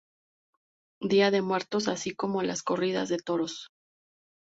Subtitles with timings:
[1.03, 3.69] Día de muertos así como las corridas de toros.